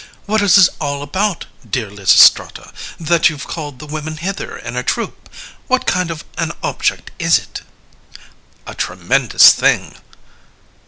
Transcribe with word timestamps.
CALONICE 0.01 0.25
What 0.25 0.41
is 0.41 0.57
it 0.67 0.73
all 0.81 1.03
about, 1.03 1.45
dear 1.69 1.91
Lysistrata, 1.91 2.73
That 2.99 3.29
you've 3.29 3.45
called 3.45 3.77
the 3.77 3.85
women 3.85 4.17
hither 4.17 4.57
in 4.57 4.75
a 4.75 4.81
troop? 4.81 5.29
What 5.67 5.85
kind 5.85 6.09
of 6.09 6.25
an 6.39 6.53
object 6.63 7.11
is 7.19 7.37
it? 7.37 7.61
LYSISTRATA 8.15 8.23
A 8.65 8.73
tremendous 8.73 9.51
thing! 9.53 9.93